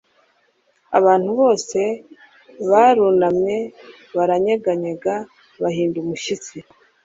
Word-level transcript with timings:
abantu 0.97 1.29
bose 1.39 1.79
barunamye, 2.69 3.57
baranyeganyega, 4.17 5.15
bahinda 5.61 5.97
umushyitsi 6.03 6.55